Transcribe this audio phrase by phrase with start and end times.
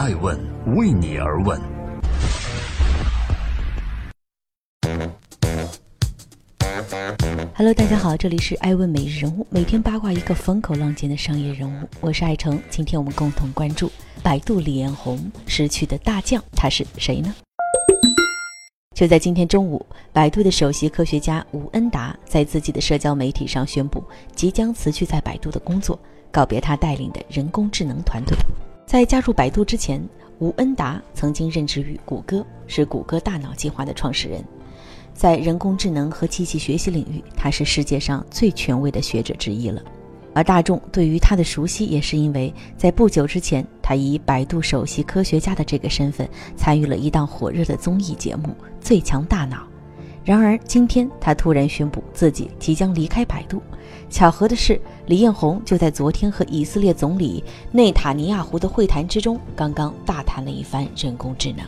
[0.00, 0.34] 爱问
[0.76, 1.60] 为你而问。
[7.54, 12.58] Hello，大家好，这里是爱问每日人物，每天八卦一个风口浪尖的商业人物，我是爱成。
[12.70, 13.92] 今天我们共同关注
[14.22, 17.34] 百度李彦宏失去的大将，他是谁呢？
[18.96, 24.02] 就在今天中午，百度的首席科学家吴恩达在自己的社交媒体上宣布，
[24.34, 28.34] 即将辞去在百度的工作，告别他带领的人工智能团队。
[28.90, 30.04] 在加入百度之前，
[30.40, 34.44] 吴恩达曾经任职于谷歌，是谷歌大脑计划的创始人。
[35.14, 39.80] 在人工智能和机器学习领域，他是世界上最权威的学者之一了。
[40.34, 48.48] 而大众对于他的熟悉，也是因为在不久之前，他以百度首席科学家的这个身份，参与了一档火热的综艺节目
[48.80, 49.58] 《最强大脑》。
[50.24, 53.62] 然而，今天他突然宣布自己即将离开百度。
[54.10, 57.42] 巧合的是，李彦宏就在昨天和以色列总理
[57.72, 61.64] 内塔尼亚胡的会谈之中，刚刚大谈了一番人工智能。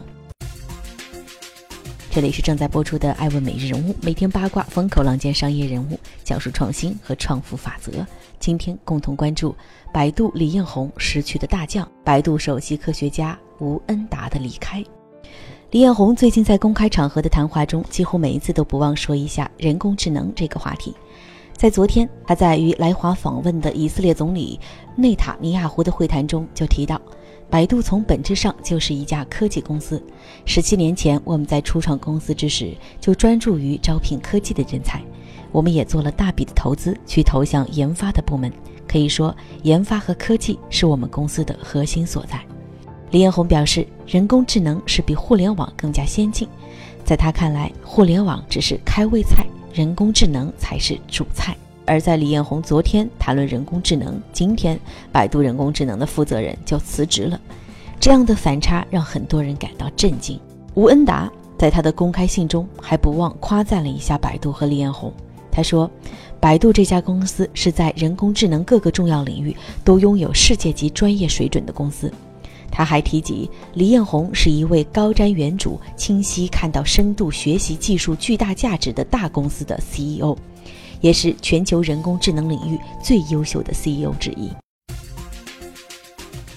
[2.11, 8.07] 这里是正在播出的《爱问每日人物》，每天八卦风口浪尖商业人物，讲述创新和创富法则。
[8.39, 9.57] 今天共同关注
[9.95, 14.85] 百度李彦宏失去的大将，百度首席科学家吴恩达的离开。
[15.73, 20.95] 李彦宏最近在公开场合的谈话中，几乎每一次都不忘说一下人工智能这个话题。
[21.55, 24.61] 在昨天，他在与来华访问的以色列总理
[24.95, 27.01] 内塔尼亚胡的会谈中就提到。
[27.49, 30.03] 百度从本质上就是一家科技公司。
[30.45, 35.03] 十七年前，我们在初创公司之时就专注于招聘科技的人才，
[35.53, 38.53] 我们也做了大笔的投资去投向研发的部门。
[38.87, 42.39] 可以说，研发和科技是我们公司的核心所在。
[43.13, 46.49] 李彦宏表示，人工智能是比互联网更加先进。
[47.05, 51.55] 在他看来，互联网只是开胃菜，人工智能才是主菜。
[51.85, 54.81] 而在李彦宏昨天谈论人工智能，今天
[55.13, 57.39] 百度人工智能的负责人就辞职了，
[58.01, 60.41] 这样的反差让很多人感到震惊。
[60.73, 65.13] 吴恩达在他的公开信中还不忘夸赞了一下百度和李彦宏，
[65.51, 65.91] 他说
[66.41, 72.11] ：“百度这家公司是在人工智能各个重要领域都拥有世界级专业水准的公司。”
[72.73, 80.37] 他还提及李彦宏是一位高瞻远瞩、清晰看到深度学习技术巨大价值的大公司的 CEO。
[81.03, 84.49] 也是全球人工智能领域最优秀的 CEO 之一。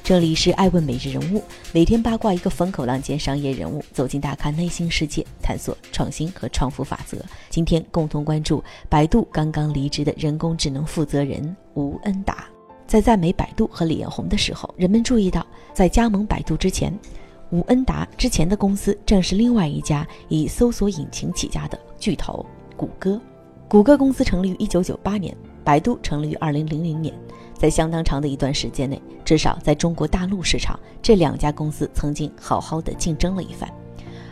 [0.03, 1.41] 这里是爱问每日人物，
[1.73, 7.17] 每天八卦一个风口浪尖商业人物，走进大咖内心世界，探索创新和创富法则。
[7.49, 12.45] 今天共同关注百度刚刚离职的人工智能负责人吴恩达。
[12.87, 16.97] 在赞美百度和李彦宏的时候，人们注意到，在加盟百度之前，
[17.49, 22.45] 吴恩达之前的公司正是另外一家以搜索引擎起家的巨头
[22.77, 23.19] 谷歌。
[23.67, 27.13] 谷歌公司成立于一九九八年，百度成立于二零零零年，
[27.57, 33.67] 在相当长的一段时间内，至少在中国大陆市场，这两家公司曾经好好的竞争了一番。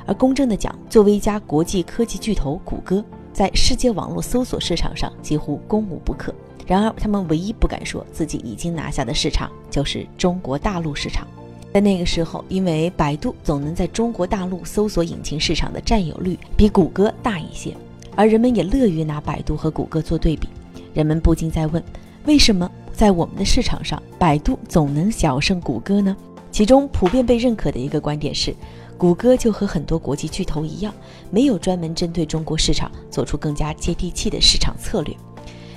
[0.06, 3.03] 而公正的讲，作为一家国际科技巨头，谷歌
[3.34, 6.34] 在世界网络搜索市场上几乎攻无不克。
[6.66, 11.28] 然而，他们唯一不敢说自己已经拿下的市场，就是中国大陆市场。
[11.74, 17.75] 在那个时候，因为百度总能在中国大陆搜索引擎市场的占有率比谷歌大一些。
[18.16, 20.47] 而人们也乐于拿百度和谷歌做对比，
[20.94, 21.84] 人们不禁在问：
[22.25, 26.16] 为什么在我们的市场上，百度总能小胜谷歌呢？
[26.52, 28.56] 其中普遍被认可的一个观点是，
[28.96, 30.94] 谷歌就和很多国际巨头一样，
[31.31, 35.18] 没有专门针对中国市场做出更加接地气的市场策略。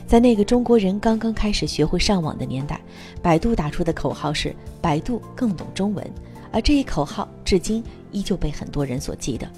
[0.06, 2.80] 在那个中国人刚刚开始学会上网的年代，
[3.20, 6.10] 百度打出的口号是“百度更懂中文”，
[6.52, 9.48] 而这一口号至今依旧被很多人所记得。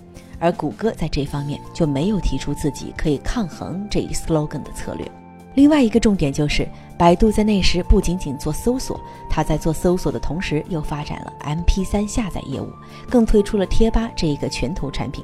[0.41, 5.06] 而谷歌在这方面就没有提出自己可以抗衡这一 slogan 的策略。
[5.54, 6.66] 另外一个重点就是，
[6.97, 8.98] 百度在那时不仅仅做搜索，
[9.28, 12.70] 它在做搜索的同时又发展了 MP3 下载业务，
[13.10, 15.22] 更推出了贴吧这一个拳头产品。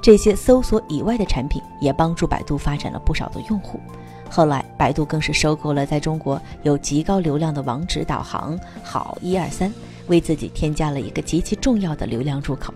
[0.00, 3.78] 这些搜索以外的产品也帮助百度发展了不少的用户。
[4.34, 9.70] 后来，百度更是收购了在中国有极高流量的网址导航好一二三，
[10.06, 12.72] 为自己添加了一个极其重要的流量入口。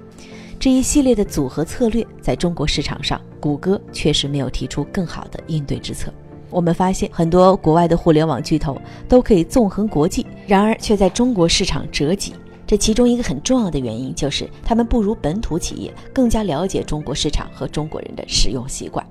[0.61, 6.13] 这一系列的组合策略，在中国市场上，谷歌确实没有提出更好的应对之策。
[6.51, 8.79] 我们发现，很多国外的互联网巨头
[9.09, 12.35] 都可以纵横国际，然而却在中国市场折戟。
[12.67, 19.03] 这其中一个很重要的原因，就是他们不如本土企业更加了解中国市场和中国人的使用习惯。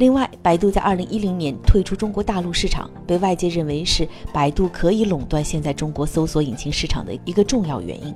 [0.00, 8.14] 另外，百度在二零一零年退出中国大陆市场，被外界认为是百度可以垄断现在中国搜索引擎市场的一个重要原因。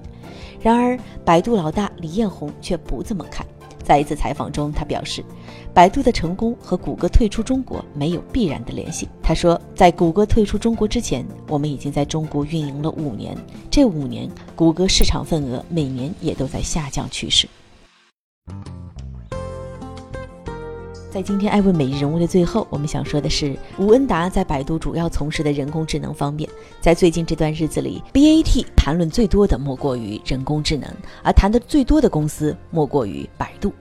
[0.62, 3.46] 然而，百度老大李彦宏却不这么看。
[3.82, 5.22] 在一次采访中，他表示，
[5.74, 9.06] 百度的成功和谷歌退出中国没有必然的联系。
[9.22, 13.36] 他说，在谷歌退出中国之前，我们已经在中国运营了五年，
[13.70, 14.26] 这五年
[14.56, 17.46] 谷歌市场份额每年也都在下降趋势。
[21.14, 26.50] 在今天爱问每日人物的最后，我们想说的是，吴恩达在百度主要从事的人工智能方面，
[26.80, 30.90] 在最近这段日子里，BAT 谈论最多的莫过于人工智能，
[31.22, 33.72] 而谈的最多的公司莫过于百度。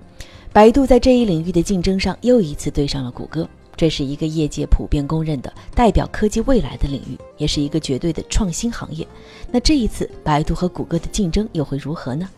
[0.51, 9.07] 百度在这一领域的竞争上又一次对上了谷歌，这是一个业界普遍公认的代表科技未来的领域，也是一个绝对的创新行业。
[9.49, 12.29] 那这一次，百度和谷歌的竞争又会如何呢？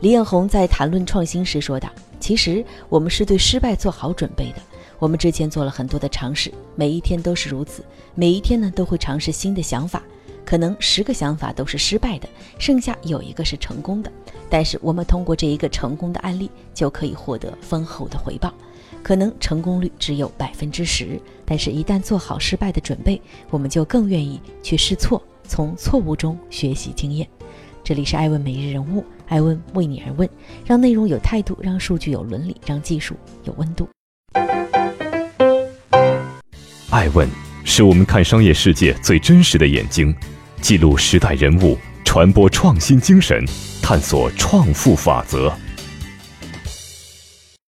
[0.00, 1.88] 李彦宏在谈论创新时说道。
[2.24, 4.62] 其实我们是对失败做好准备的。
[4.98, 7.84] 我们之前做了很多的尝试，每一天都是如此。
[8.14, 10.02] 每一天呢，都会尝试新的想法。
[10.42, 12.26] 可能十个想法都是失败的，
[12.58, 14.10] 剩下有一个是成功的。
[14.48, 18.54] 但是我们通过这一个成功的案例，就可以获得丰厚的回报。
[19.02, 27.28] 可能成功率只有百分之十，但是一旦做好失败的准备，我们就更愿意去试错，从错误中学习经验。
[27.82, 30.28] 这里是艾问每日人物，艾问为你而问，
[30.64, 33.88] 让内容有态度，让数据有伦理，让技术有温度。
[36.90, 37.28] 爱问
[37.64, 40.14] 是我们看商业世界最真实的眼睛，
[40.60, 43.44] 记录时代人物，传播创新精神，
[43.82, 45.52] 探索创富法则。